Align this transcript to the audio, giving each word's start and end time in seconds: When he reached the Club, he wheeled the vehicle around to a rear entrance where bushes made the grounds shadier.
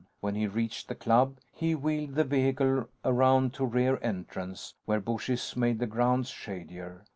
When 0.19 0.33
he 0.33 0.47
reached 0.47 0.87
the 0.87 0.95
Club, 0.95 1.37
he 1.53 1.75
wheeled 1.75 2.15
the 2.15 2.23
vehicle 2.23 2.89
around 3.05 3.53
to 3.53 3.63
a 3.65 3.67
rear 3.67 3.99
entrance 4.01 4.73
where 4.85 4.99
bushes 4.99 5.55
made 5.55 5.77
the 5.77 5.85
grounds 5.85 6.29
shadier. 6.29 7.03